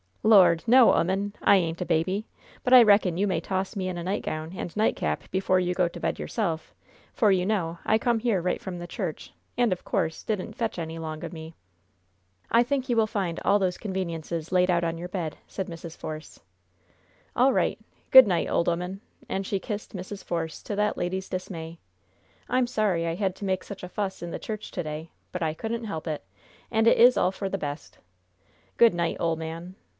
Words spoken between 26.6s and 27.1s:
and it